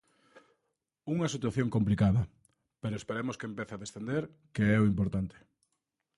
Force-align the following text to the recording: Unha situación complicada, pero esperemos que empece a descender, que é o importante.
Unha 1.13 1.31
situación 1.33 1.67
complicada, 1.75 2.21
pero 2.81 2.95
esperemos 2.97 3.37
que 3.39 3.49
empece 3.51 3.73
a 3.75 3.81
descender, 3.83 4.23
que 4.55 4.63
é 4.75 4.77
o 4.79 4.87
importante. 4.91 5.37